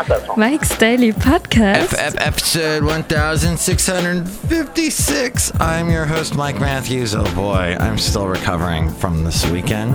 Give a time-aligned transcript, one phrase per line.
[0.00, 1.92] Mike's Daily Podcast.
[1.92, 5.60] F- episode 1656.
[5.60, 7.14] I'm your host, Mike Matthews.
[7.14, 9.92] Oh boy, I'm still recovering from this weekend.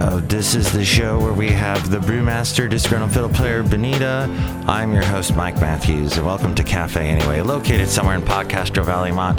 [0.00, 4.26] Oh, this is the show where we have the brewmaster, disgruntled fiddle player Benita.
[4.66, 9.12] I'm your host, Mike Matthews, and welcome to Cafe Anyway, located somewhere in Podcastro Valley,
[9.12, 9.36] Mont,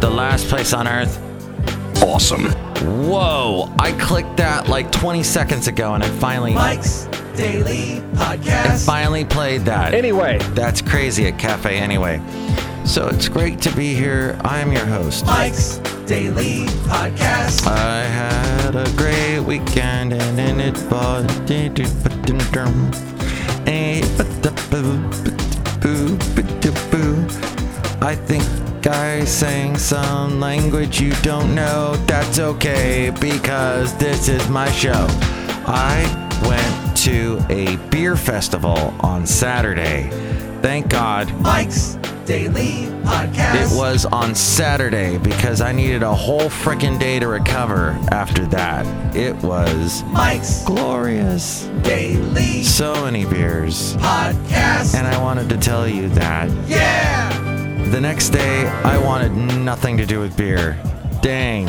[0.00, 1.20] the last place on earth.
[2.02, 2.46] Awesome.
[3.06, 3.72] Whoa!
[3.78, 7.06] I clicked that like 20 seconds ago, and I finally, Mike's
[7.36, 8.86] Daily I Podcast.
[8.86, 9.94] finally played that.
[9.94, 12.20] Anyway, That's crazy at Cafe Anyway.
[12.84, 14.38] So it's great to be here.
[14.44, 15.26] I'm your host.
[15.26, 17.66] Mike's Daily Podcast.
[17.66, 21.24] I had a great weekend and then it bought
[28.04, 28.44] I think
[28.86, 31.96] I sang some language you don't know.
[32.06, 35.06] That's okay because this is my show.
[35.66, 36.04] I
[36.46, 40.08] went to a beer festival on Saturday.
[40.62, 43.72] Thank God Mike's Daily Podcast.
[43.74, 48.86] it was on Saturday because I needed a whole freaking day to recover after that.
[49.14, 51.64] It was Mike's glorious.
[51.82, 53.94] Daily So many beers.
[53.98, 54.94] Podcast.
[54.94, 56.50] And I wanted to tell you that.
[56.66, 57.30] yeah.
[57.90, 60.80] The next day, I wanted nothing to do with beer.
[61.20, 61.68] Dang.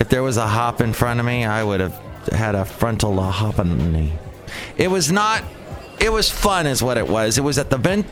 [0.00, 1.94] If there was a hop in front of me, I would have
[2.32, 4.12] had a frontal hoppany.
[4.76, 5.42] It was not,
[6.00, 7.38] it was fun, is what it was.
[7.38, 8.06] It was at the Vent,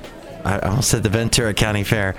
[0.45, 2.15] I almost said the Ventura County Fair.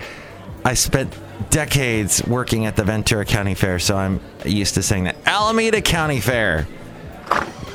[0.66, 1.14] I spent
[1.50, 5.16] decades working at the Ventura County Fair, so I'm used to saying that.
[5.26, 6.68] Alameda County Fair.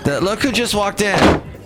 [0.05, 1.19] The, look who just walked in.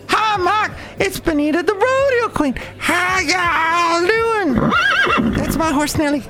[0.09, 0.73] Hi, Mark.
[1.01, 2.55] It's Benita, the rodeo queen.
[2.79, 5.34] How y'all doing?
[5.34, 6.23] That's my horse, Nelly.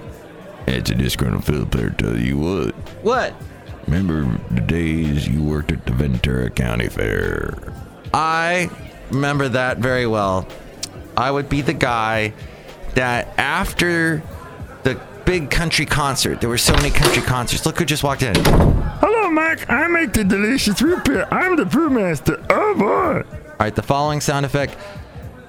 [0.67, 1.91] it's a disgruntled fiddle player.
[1.91, 2.75] Tell you what.
[3.05, 3.35] What?
[3.87, 7.55] Remember the days you worked at the Ventura County Fair?
[8.13, 8.71] I
[9.11, 10.47] remember that very well.
[11.17, 12.33] I would be the guy
[12.95, 14.23] that after
[14.85, 17.67] the big country concert, there were so many country concerts.
[17.67, 18.35] Look who just walked in.
[19.01, 19.69] Hello, Mike.
[19.71, 21.27] I make the delicious root beer.
[21.31, 22.45] I'm the brewmaster.
[22.51, 23.23] Oh boy.
[23.49, 24.77] All right, the following sound effect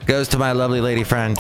[0.06, 1.38] goes to my lovely lady friend.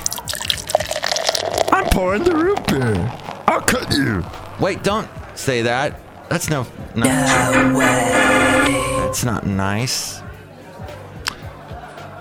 [1.72, 3.12] I'm pouring the root beer.
[3.48, 4.24] I'll cut you.
[4.60, 6.00] Wait, don't say that.
[6.30, 6.68] That's no.
[6.96, 7.06] no
[7.76, 9.00] way.
[9.00, 10.19] That's not nice.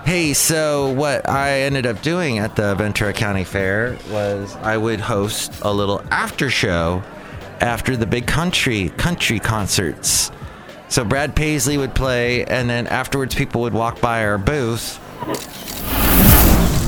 [0.09, 4.99] Hey, so what I ended up doing at the Ventura County Fair was I would
[4.99, 7.03] host a little after show
[7.61, 10.31] after the big country country concerts.
[10.87, 14.99] So Brad Paisley would play, and then afterwards people would walk by our booth.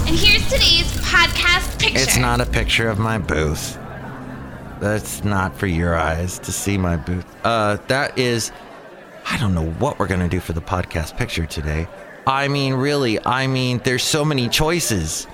[0.08, 2.00] And here's today's podcast picture.
[2.00, 3.78] It's not a picture of my booth.
[4.80, 7.28] That's not for your eyes to see my booth.
[7.46, 8.52] Uh, that is,
[9.30, 11.88] I don't know what we're gonna do for the podcast picture today.
[12.26, 15.28] I mean, really, I mean, there's so many choices.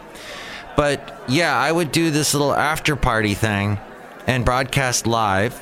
[0.76, 3.80] But yeah, I would do this little after party thing
[4.26, 5.62] and broadcast live.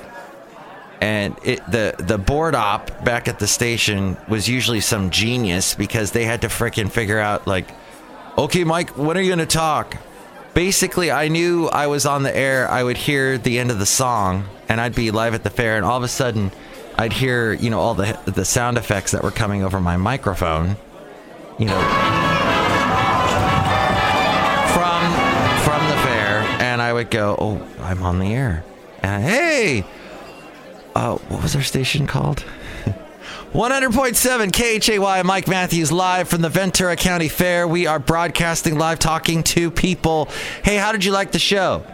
[1.01, 6.11] And it, the the board op back at the station was usually some genius because
[6.11, 7.67] they had to frickin' figure out like,
[8.37, 9.97] okay, Mike, when are you gonna talk?
[10.55, 12.67] basically I knew I was on the air.
[12.67, 15.77] I would hear the end of the song, and I'd be live at the fair,
[15.77, 16.51] and all of a sudden,
[16.97, 20.77] I'd hear you know all the the sound effects that were coming over my microphone.
[21.57, 21.81] You know,
[24.73, 25.01] from
[25.63, 28.65] from the fair, and I would go, "Oh, I'm on the air,"
[29.01, 29.85] and hey,
[30.95, 32.43] uh, what was our station called?
[33.53, 37.65] 100.7 KHAY, Mike Matthews live from the Ventura County Fair.
[37.65, 40.27] We are broadcasting live, talking to people.
[40.61, 41.85] Hey, how did you like the show?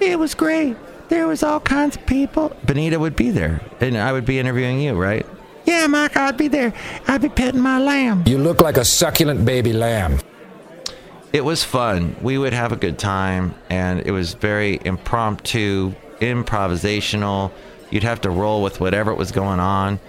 [0.00, 0.76] It was great.
[1.08, 2.56] There was all kinds of people.
[2.66, 5.24] Benita would be there, and I would be interviewing you, right?
[5.70, 6.74] Yeah, Mike, I'd be there.
[7.06, 8.24] I'd be petting my lamb.
[8.26, 10.18] You look like a succulent baby lamb.
[11.32, 12.16] It was fun.
[12.20, 17.52] We would have a good time, and it was very impromptu, improvisational.
[17.88, 20.00] You'd have to roll with whatever was going on.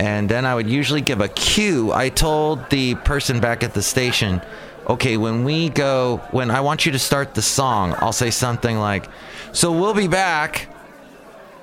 [0.00, 1.92] And then I would usually give a cue.
[1.92, 4.42] I told the person back at the station,
[4.88, 8.76] okay, when we go, when I want you to start the song, I'll say something
[8.76, 9.06] like,
[9.52, 10.66] so we'll be back.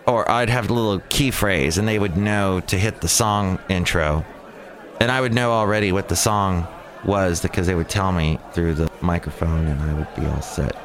[0.08, 3.60] Or I'd have a little key phrase, and they would know to hit the song
[3.68, 4.26] intro.
[5.02, 6.66] And I would know already what the song
[7.04, 10.76] was because they would tell me through the microphone, and I would be all set.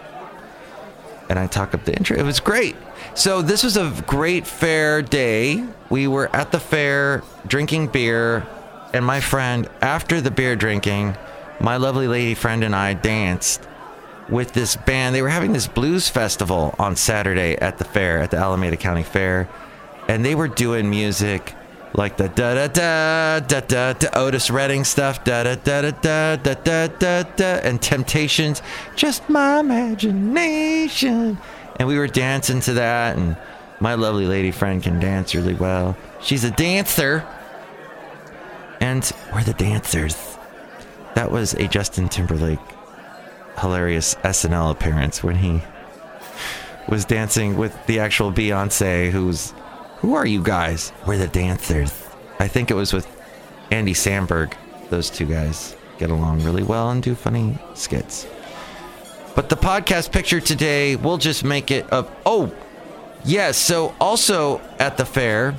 [1.29, 2.19] And I talk up the intro.
[2.19, 2.77] It was great.
[3.15, 5.65] So this was a great fair day.
[5.89, 8.47] We were at the fair drinking beer,
[8.93, 11.17] and my friend, after the beer drinking,
[11.61, 13.67] my lovely lady friend and I danced
[14.33, 15.15] with this band.
[15.15, 19.03] They were having this blues festival on Saturday at the fair, at the Alameda County
[19.03, 19.49] Fair,
[20.09, 21.55] and they were doing music
[21.95, 25.91] like the da da da da da da Otis Redding stuff, da da da da
[25.91, 28.63] da da da da da, and Temptations,
[28.97, 31.39] just my imagination.
[31.77, 33.37] And we were dancing to that, and
[33.81, 35.97] my lovely lady friend can dance really well.
[36.23, 37.27] She's a dancer,
[38.81, 40.17] and we're the dancers.
[41.15, 42.59] That was a Justin Timberlake
[43.59, 45.63] hilarious SNL appearance when he
[46.89, 49.53] was dancing with the actual Beyonce, who's
[49.99, 50.93] who are you guys?
[51.07, 51.93] We're the dancers.
[52.41, 53.07] I think it was with
[53.71, 54.55] Andy Samberg.
[54.91, 58.27] Those two guys get along really well and do funny skits.
[59.37, 62.21] But the podcast picture today, we'll just make it up.
[62.27, 62.53] Oh,
[63.25, 63.57] yes.
[63.57, 65.55] so also at the fair.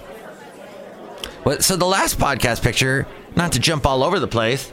[1.59, 4.71] So the last podcast picture, not to jump all over the place,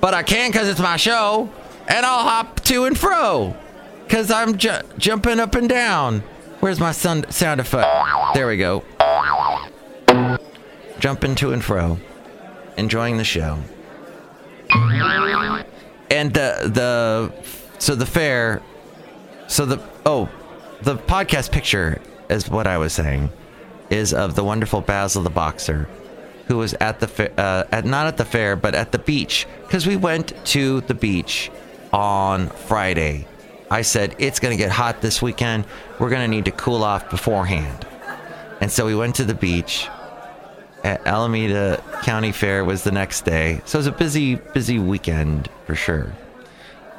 [0.00, 1.50] but I can because it's my show,
[1.90, 3.56] and I'll hop to and fro
[4.04, 6.20] because I'm ju- jumping up and down.
[6.60, 7.88] Where's my sound, sound effect?
[8.34, 8.84] There we go.
[10.98, 11.98] Jumping to and fro,
[12.76, 13.58] enjoying the show.
[16.10, 17.32] And the the
[17.78, 18.62] so the fair,
[19.48, 20.28] so the oh,
[20.82, 23.30] the podcast picture is what I was saying,
[23.88, 25.88] is of the wonderful Basil the boxer,
[26.46, 29.46] who was at the fa- uh, at not at the fair but at the beach
[29.62, 31.50] because we went to the beach
[31.92, 33.26] on Friday.
[33.70, 35.64] I said it's gonna get hot this weekend.
[35.98, 37.86] We're gonna need to cool off beforehand,
[38.60, 39.88] and so we went to the beach.
[40.82, 45.50] At Alameda County Fair was the next day, so it was a busy, busy weekend
[45.66, 46.14] for sure.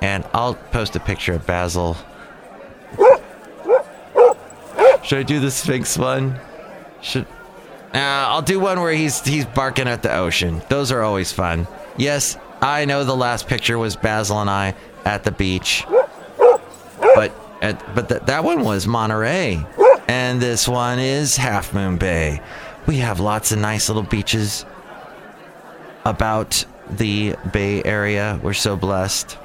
[0.01, 1.97] And I'll post a picture of Basil.
[5.03, 6.39] Should I do the Sphinx one?
[7.01, 7.25] Should
[7.94, 10.61] uh, I'll do one where he's he's barking at the ocean.
[10.69, 11.67] Those are always fun.
[11.97, 15.83] Yes, I know the last picture was Basil and I at the beach,
[17.15, 19.65] but at, but th- that one was Monterey,
[20.07, 22.39] and this one is Half Moon Bay.
[22.85, 24.63] We have lots of nice little beaches
[26.05, 28.39] about the Bay Area.
[28.43, 29.39] We're so blessed.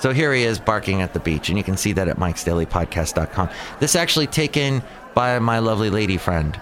[0.00, 3.48] So here he is barking at the beach, and you can see that at mikesdailypodcast.com.
[3.78, 4.82] This actually taken
[5.14, 6.60] by my lovely lady friend.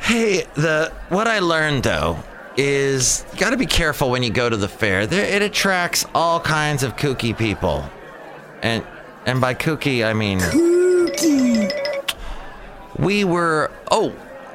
[0.00, 2.22] Hey, the what I learned though
[2.56, 5.06] is you got to be careful when you go to the fair.
[5.06, 7.88] There, it attracts all kinds of kooky people,
[8.62, 8.84] and
[9.26, 10.40] and by kooky I mean
[12.98, 14.14] we were oh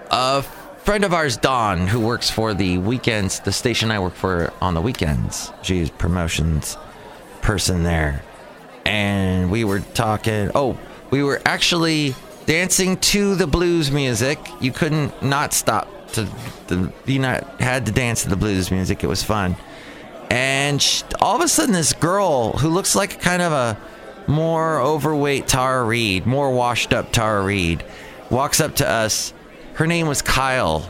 [0.09, 0.43] a
[0.83, 4.73] friend of ours Dawn who works for the weekends the station I work for on
[4.73, 5.51] the weekends.
[5.61, 6.77] She's promotions
[7.41, 8.23] person there.
[8.85, 10.77] And we were talking oh
[11.11, 12.15] we were actually
[12.45, 14.39] dancing to the blues music.
[14.59, 16.27] You couldn't not stop to
[16.67, 19.55] the you know had to dance to the blues music it was fun
[20.29, 23.77] and sh all of a sudden this girl who looks like kind of a
[24.27, 27.83] more overweight Tara Reid, more washed up Tara Reid,
[28.29, 29.33] walks up to us.
[29.73, 30.89] Her name was Kyle.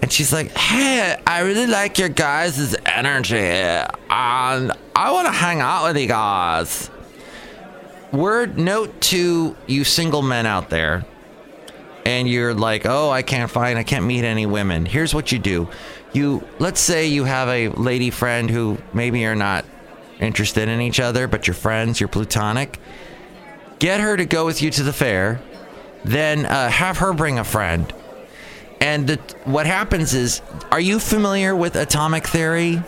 [0.00, 3.36] And she's like, hey, I really like your guys' energy.
[3.36, 6.88] And I want to hang out with you guys.
[8.12, 11.04] Word note to you single men out there.
[12.08, 14.86] And you're like, oh, I can't find, I can't meet any women.
[14.86, 15.68] Here's what you do.
[16.14, 19.66] You, let's say you have a lady friend who maybe you're not
[20.18, 22.80] interested in each other, but you're friends, you're plutonic.
[23.78, 25.42] Get her to go with you to the fair,
[26.02, 27.92] then uh, have her bring a friend.
[28.80, 32.82] And the, what happens is, are you familiar with atomic theory?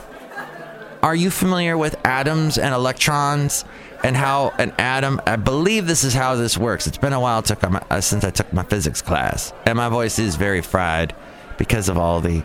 [1.03, 3.67] Are you familiar with atoms and electrons
[4.03, 5.21] and how an atom?
[5.27, 6.87] I believe this is how this works.
[6.87, 10.37] It's been a while uh, since I took my physics class, and my voice is
[10.37, 11.15] very fried
[11.59, 12.43] because of all the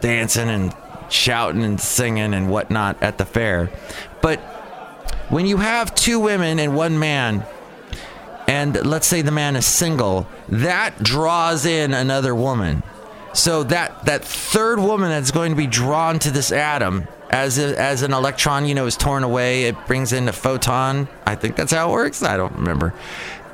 [0.00, 0.74] dancing and
[1.10, 3.70] shouting and singing and whatnot at the fair.
[4.22, 4.38] But
[5.28, 7.44] when you have two women and one man,
[8.46, 12.82] and let's say the man is single, that draws in another woman.
[13.34, 17.78] So that that third woman that's going to be drawn to this atom as a,
[17.80, 21.08] as an electron, you know, is torn away, it brings in a photon.
[21.26, 22.22] I think that's how it works.
[22.22, 22.94] I don't remember.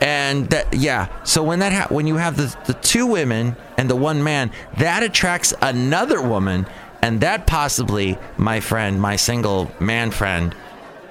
[0.01, 3.89] And that yeah, so when that ha- when you have the the two women and
[3.89, 6.67] the one man, that attracts another woman,
[7.01, 10.55] and that possibly, my friend, my single man friend,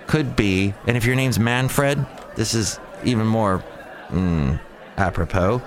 [0.08, 0.74] could be.
[0.86, 2.06] And if your name's Manfred,
[2.36, 3.64] this is even more
[4.10, 4.60] mm,
[4.98, 5.62] apropos.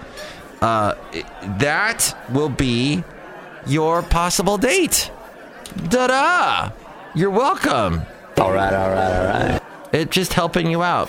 [0.61, 0.95] Uh,
[1.59, 3.03] that will be
[3.67, 5.11] your possible date.
[5.89, 6.86] Da da!
[7.17, 8.03] You're welcome.
[8.37, 9.63] All right, all right, all right.
[9.91, 11.09] It's just helping you out.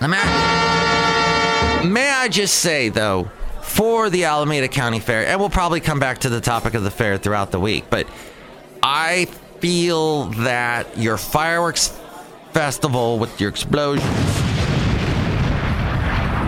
[0.00, 3.30] Now, May I, may I just say though,
[3.60, 6.90] for the Alameda County Fair, and we'll probably come back to the topic of the
[6.90, 8.08] fair throughout the week, but
[8.82, 9.26] I
[9.60, 11.88] feel that your fireworks
[12.52, 14.08] festival with your explosions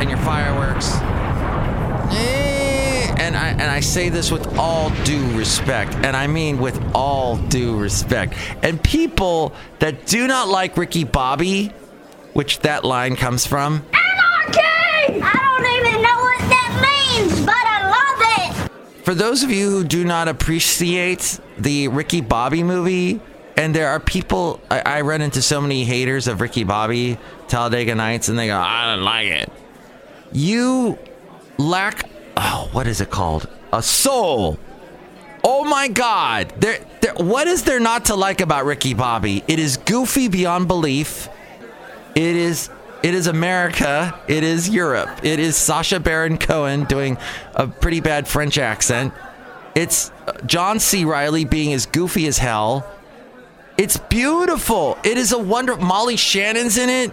[0.01, 0.95] and your fireworks,
[3.31, 7.37] and I and I say this with all due respect, and I mean with all
[7.37, 8.35] due respect.
[8.63, 11.69] And people that do not like Ricky Bobby,
[12.33, 15.23] which that line comes from, Anarchy!
[15.23, 19.05] I don't even know what that means, but I love it!
[19.05, 23.21] for those of you who do not appreciate the Ricky Bobby movie,
[23.57, 27.95] and there are people, I, I run into so many haters of Ricky Bobby, Talladega
[27.95, 29.53] Nights, and they go, I don't like it.
[30.33, 30.99] You
[31.59, 32.10] lack,
[32.41, 33.49] oh, what is it called?
[33.73, 34.59] A soul.
[35.45, 36.53] Oh my God.
[36.59, 39.45] There, there, what is there not to like about Ricky Bobby?
[39.47, 41.29] It is goofy beyond belief.
[42.15, 42.71] It is
[43.03, 44.19] it is America.
[44.29, 45.21] It is Europe.
[45.23, 47.17] It is Sacha Baron Cohen doing
[47.55, 49.15] a pretty bad French accent.
[49.75, 51.05] It's uh, John C.
[51.07, 52.87] Reilly being as goofy as hell.
[53.79, 54.99] It's beautiful.
[55.03, 55.77] It is a wonder.
[55.77, 57.13] Molly Shannon's in it.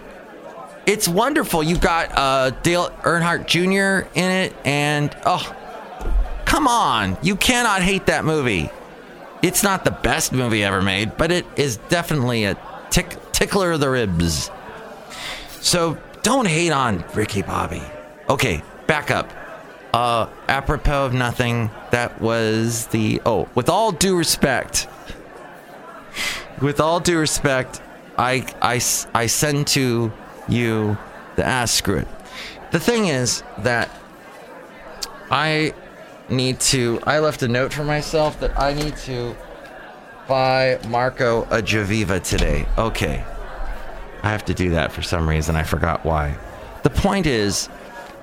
[0.88, 1.62] It's wonderful.
[1.62, 4.08] You've got uh, Dale Earnhardt Jr.
[4.18, 5.54] in it, and oh,
[6.46, 7.18] come on!
[7.20, 8.70] You cannot hate that movie.
[9.42, 12.56] It's not the best movie ever made, but it is definitely a
[12.88, 14.50] tick, tickler of the ribs.
[15.60, 17.82] So don't hate on Ricky Bobby.
[18.30, 19.30] Okay, back up.
[19.92, 23.20] Uh, apropos of nothing, that was the.
[23.26, 24.88] Oh, with all due respect,
[26.62, 27.82] with all due respect,
[28.16, 28.80] I I
[29.14, 30.10] I send to
[30.48, 30.96] you
[31.36, 32.08] the ass screw it.
[32.72, 33.90] The thing is that
[35.30, 35.72] I
[36.28, 37.00] need to.
[37.04, 39.36] I left a note for myself that I need to
[40.26, 42.66] buy Marco a Javiva today.
[42.76, 43.24] Okay.
[44.22, 45.56] I have to do that for some reason.
[45.56, 46.36] I forgot why.
[46.82, 47.68] The point is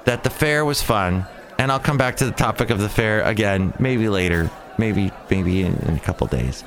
[0.04, 1.26] that the fair was fun,
[1.58, 5.62] and I'll come back to the topic of the fair again, maybe later, maybe maybe
[5.62, 6.64] in, in a couple days.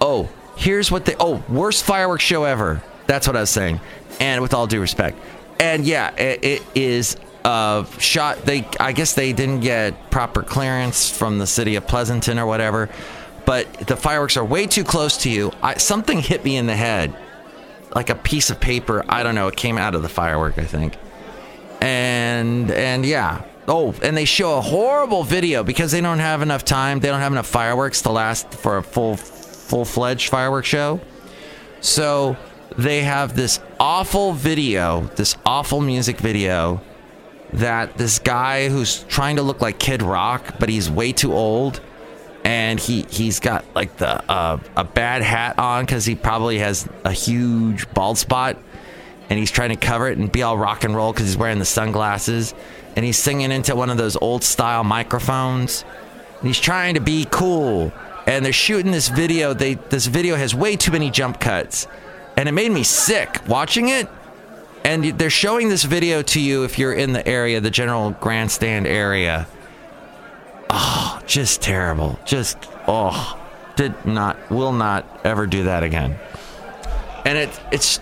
[0.00, 1.16] Oh, here's what they.
[1.18, 2.82] Oh, worst fireworks show ever.
[3.06, 3.80] That's what I was saying.
[4.20, 5.18] And with all due respect,
[5.60, 8.44] and yeah, it, it is uh, shot.
[8.44, 12.88] They, I guess they didn't get proper clearance from the city of Pleasanton or whatever.
[13.44, 15.52] But the fireworks are way too close to you.
[15.62, 17.14] I, something hit me in the head
[17.94, 19.04] like a piece of paper.
[19.08, 19.48] I don't know.
[19.48, 20.96] It came out of the firework, I think.
[21.80, 23.44] And and yeah.
[23.68, 27.00] Oh, and they show a horrible video because they don't have enough time.
[27.00, 31.00] They don't have enough fireworks to last for a full full-fledged fireworks show.
[31.80, 32.36] So
[32.76, 36.80] they have this awful video, this awful music video
[37.52, 41.80] that this guy who's trying to look like Kid Rock, but he's way too old
[42.46, 46.88] and he he's got like the uh, a bad hat on because he probably has
[47.04, 48.56] a huge bald spot,
[49.28, 51.58] and he's trying to cover it and be all rock and roll because he's wearing
[51.58, 52.54] the sunglasses,
[52.94, 55.84] and he's singing into one of those old style microphones.
[56.38, 57.92] And he's trying to be cool,
[58.28, 59.52] and they're shooting this video.
[59.52, 61.88] They this video has way too many jump cuts,
[62.36, 64.08] and it made me sick watching it.
[64.84, 68.86] And they're showing this video to you if you're in the area, the general grandstand
[68.86, 69.48] area
[70.70, 72.18] oh, just terrible.
[72.24, 73.38] Just oh,
[73.76, 76.18] did not, will not ever do that again.
[77.24, 77.98] And it, it's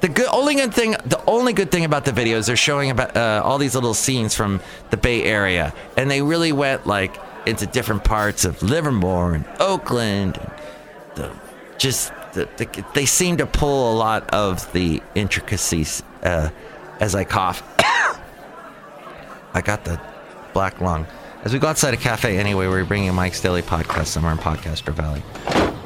[0.00, 0.28] the good.
[0.28, 3.42] Only good thing, the only good thing about the video is they're showing about uh,
[3.44, 8.04] all these little scenes from the Bay Area, and they really went like into different
[8.04, 10.38] parts of Livermore and Oakland.
[10.38, 10.52] And
[11.16, 11.32] the
[11.76, 16.50] just the, the, they seem to pull a lot of the intricacies uh,
[17.00, 17.62] as I cough.
[19.54, 20.00] I got the
[20.52, 21.06] black lung.
[21.44, 24.92] As we go outside a cafe anyway, we're bringing Mike's Daily Podcast somewhere in Podcaster
[24.92, 25.22] Valley.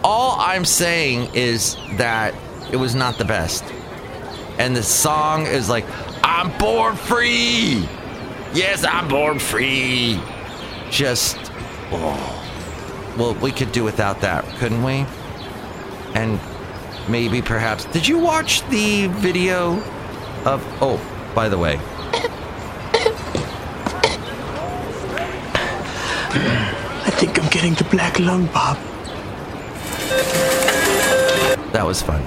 [0.02, 2.34] All I'm saying is that
[2.72, 3.62] it was not the best.
[4.58, 5.84] And the song is like,
[6.24, 7.86] I'm born free.
[8.54, 10.20] Yes, I'm born free.
[10.90, 11.36] Just,
[11.90, 12.38] oh.
[13.18, 15.06] Well, we could do without that, couldn't we?
[16.14, 16.38] And
[17.08, 17.84] maybe perhaps.
[17.86, 19.82] Did you watch the video
[20.44, 20.64] of.
[20.80, 21.00] Oh,
[21.34, 21.80] by the way.
[27.04, 28.78] I think I'm getting the black lung, Bob.
[31.72, 32.22] That was fun.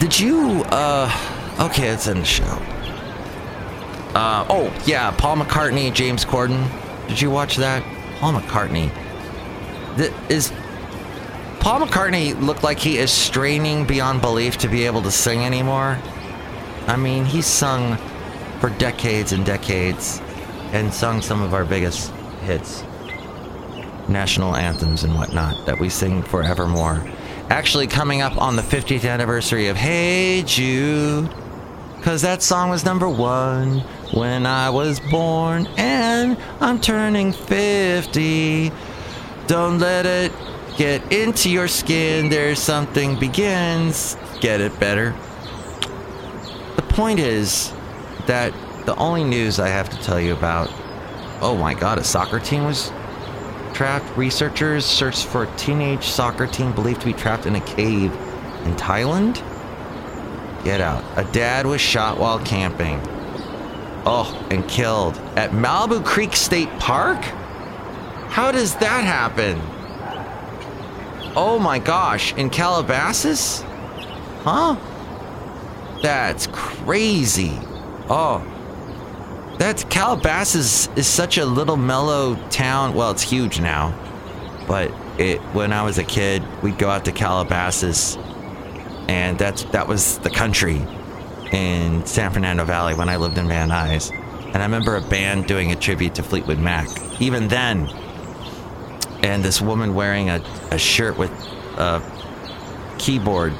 [0.00, 1.10] Did you, uh,
[1.60, 2.44] okay, it's in the show.
[4.14, 6.68] Uh, oh, yeah, Paul McCartney, James Corden.
[7.08, 7.82] Did you watch that?
[8.18, 8.90] Paul McCartney.
[9.96, 10.52] Th- is
[11.64, 15.98] Paul McCartney looked like he is straining beyond belief to be able to sing anymore?
[16.86, 17.96] I mean, he's sung
[18.60, 20.20] for decades and decades
[20.72, 22.84] and sung some of our biggest hits
[24.08, 27.02] national anthems and whatnot that we sing forevermore.
[27.48, 31.30] Actually, coming up on the 50th anniversary of Hey Jude,
[31.96, 33.78] because that song was number one
[34.12, 38.70] when I was born, and I'm turning 50.
[39.46, 40.30] Don't let it
[40.76, 42.28] get into your skin.
[42.28, 44.16] There's something begins.
[44.40, 45.14] Get it better.
[46.76, 47.72] The point is
[48.26, 48.52] that
[48.86, 50.70] the only news I have to tell you about.
[51.40, 52.92] Oh my God, a soccer team was
[53.72, 54.16] trapped.
[54.16, 58.12] Researchers searched for a teenage soccer team believed to be trapped in a cave
[58.64, 59.42] in Thailand.
[60.64, 61.04] Get out.
[61.16, 63.00] A dad was shot while camping.
[64.06, 67.22] Oh, and killed at Malibu Creek State Park?
[68.28, 69.60] How does that happen?
[71.36, 73.62] Oh my gosh, in Calabasas?
[74.42, 74.76] Huh?
[76.02, 77.52] That's crazy.
[78.08, 78.42] Oh.
[79.58, 82.94] That's Calabasas is such a little mellow town.
[82.94, 83.94] Well, it's huge now.
[84.68, 88.16] But it when I was a kid, we'd go out to Calabasas
[89.08, 90.80] and that's that was the country
[91.52, 94.10] in San Fernando Valley when I lived in Van Nuys.
[94.46, 96.88] And I remember a band doing a tribute to Fleetwood Mac.
[97.20, 97.88] Even then,
[99.24, 101.30] and this woman wearing a, a shirt with
[101.78, 102.02] a
[102.98, 103.54] keyboard,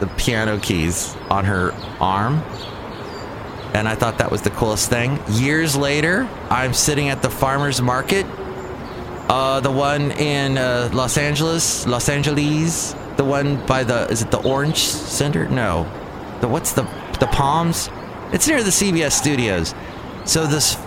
[0.00, 2.38] the piano keys on her arm.
[3.74, 5.20] And I thought that was the coolest thing.
[5.28, 8.24] Years later, I'm sitting at the farmer's market,
[9.28, 14.30] uh, the one in uh, Los Angeles, Los Angeles, the one by the, is it
[14.30, 15.46] the Orange Center?
[15.46, 15.84] No.
[16.40, 16.84] The, what's the,
[17.20, 17.90] the Palms?
[18.32, 19.74] It's near the CBS studios.
[20.24, 20.78] So this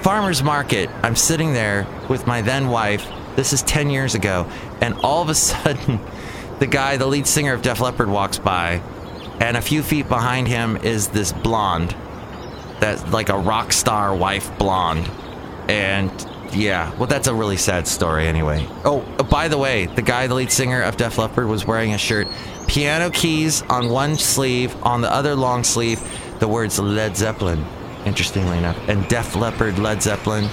[0.00, 3.06] farmer's market, I'm sitting there with my then wife.
[3.38, 4.50] This is 10 years ago.
[4.80, 6.00] And all of a sudden,
[6.58, 8.82] the guy, the lead singer of Def Leppard, walks by.
[9.38, 11.94] And a few feet behind him is this blonde.
[12.80, 15.08] That's like a rock star wife blonde.
[15.68, 16.10] And
[16.52, 18.66] yeah, well, that's a really sad story anyway.
[18.84, 21.94] Oh, uh, by the way, the guy, the lead singer of Def Leppard, was wearing
[21.94, 22.26] a shirt,
[22.66, 26.02] piano keys on one sleeve, on the other long sleeve,
[26.40, 27.64] the words Led Zeppelin,
[28.04, 30.50] interestingly enough, and Def Leppard, Led Zeppelin.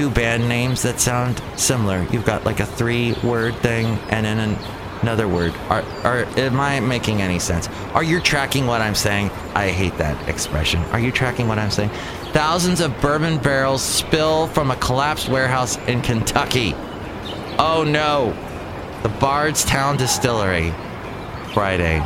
[0.00, 2.06] Two band names that sound similar.
[2.10, 4.56] You've got like a three word thing and then an,
[5.02, 5.52] another word.
[5.68, 7.68] Are, are, am I making any sense?
[7.92, 9.28] Are you tracking what I'm saying?
[9.54, 10.80] I hate that expression.
[10.84, 11.90] Are you tracking what I'm saying?
[12.32, 16.72] Thousands of bourbon barrels spill from a collapsed warehouse in Kentucky.
[17.58, 18.32] Oh no.
[19.02, 20.72] The Bardstown Distillery.
[21.52, 21.98] Friday.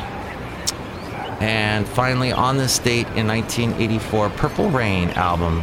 [1.39, 5.63] And finally, on this date in 1984, Purple Rain album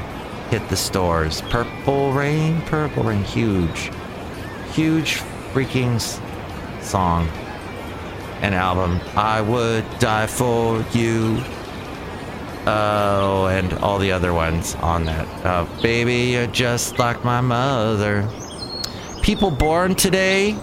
[0.52, 1.42] hit the stores.
[1.44, 3.90] Purple Rain, Purple Rain, huge,
[4.74, 5.16] huge
[5.54, 5.98] freaking
[6.84, 7.30] song
[8.42, 9.00] and album.
[9.16, 11.42] I would die for you.
[12.68, 15.28] Oh, and all the other ones on that.
[15.46, 18.28] Uh, Baby, you're just like my mother.
[19.22, 20.58] People born today,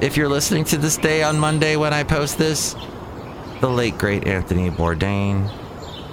[0.00, 2.74] if you're listening to this day on Monday when I post this,
[3.60, 5.48] the late great Anthony Bourdain,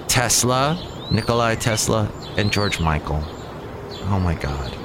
[0.08, 0.80] Tesla,
[1.12, 3.24] Nikolai Tesla, and George Michael.
[4.08, 4.76] Oh my God.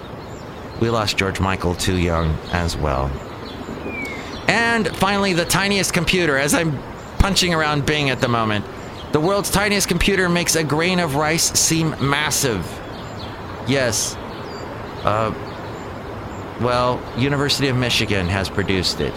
[0.80, 3.10] We lost George Michael too young as well.
[4.48, 6.78] And finally, the tiniest computer, as I'm
[7.20, 8.64] punching around Bing at the moment.
[9.12, 12.64] The world's tiniest computer makes a grain of rice seem massive.
[13.68, 14.16] Yes.
[15.04, 15.34] Uh,
[16.60, 19.14] well, University of Michigan has produced it.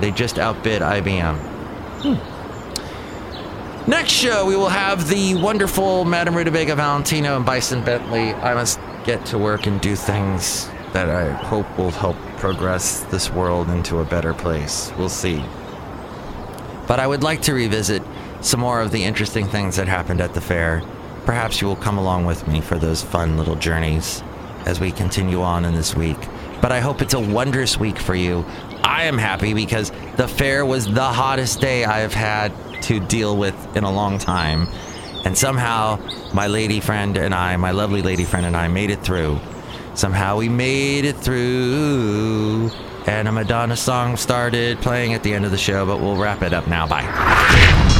[0.00, 1.36] They just outbid IBM.
[1.36, 2.31] Hmm.
[3.86, 8.32] Next show, we will have the wonderful Madame Rutabaga Valentino and Bison Bentley.
[8.32, 13.28] I must get to work and do things that I hope will help progress this
[13.32, 14.92] world into a better place.
[14.96, 15.44] We'll see.
[16.86, 18.04] But I would like to revisit
[18.40, 20.84] some more of the interesting things that happened at the fair.
[21.24, 24.22] Perhaps you will come along with me for those fun little journeys
[24.64, 26.18] as we continue on in this week.
[26.60, 28.44] But I hope it's a wondrous week for you.
[28.84, 33.36] I am happy because the fair was the hottest day I have had to deal
[33.36, 34.68] with in a long time.
[35.24, 35.98] And somehow
[36.34, 39.38] my lady friend and I, my lovely lady friend and I, made it through.
[39.94, 42.70] Somehow we made it through.
[43.06, 46.42] And a Madonna song started playing at the end of the show, but we'll wrap
[46.42, 46.86] it up now.
[46.86, 47.02] Bye.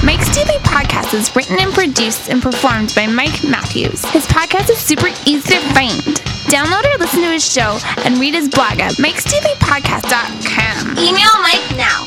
[0.05, 4.05] Mike's Daily Podcast is written and produced and performed by Mike Matthews.
[4.07, 6.01] His podcast is super easy to find.
[6.51, 10.99] Download or listen to his show and read his blog at mikesdailypodcast.com.
[10.99, 12.07] Email Mike now